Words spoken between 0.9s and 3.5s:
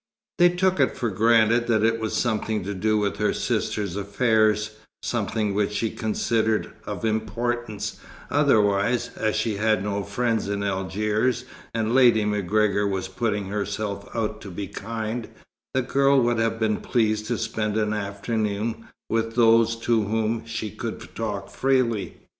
for granted that it was something to do with her